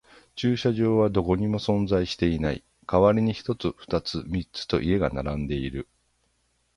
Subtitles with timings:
[0.33, 2.63] 駐車場はどこにも存在していない。
[2.87, 5.87] 代わりに一つ、二つ、三つと家が並んでいる。